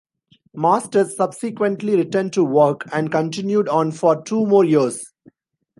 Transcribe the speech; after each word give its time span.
Masters 0.55 1.15
subsequently 1.15 1.95
returned 1.95 2.33
to 2.33 2.43
work 2.43 2.87
and 2.91 3.11
continued 3.11 3.69
on 3.69 3.91
for 3.91 4.19
two 4.23 4.47
more 4.47 4.65
years. 4.65 5.05